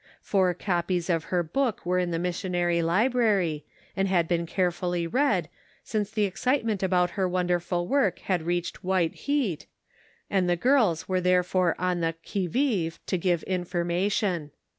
[0.23, 3.65] Four copies of her book were in the Missionary Library,
[3.95, 5.47] and had been carefully read,
[5.83, 9.67] since the excitement about her wonderful work had reached white wheat,
[10.27, 14.49] and the girls were therefore on the qui vive to give information.